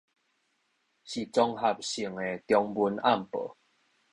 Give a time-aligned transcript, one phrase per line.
[0.03, 0.17] 是綜合性的
[2.47, 3.33] 中文暗報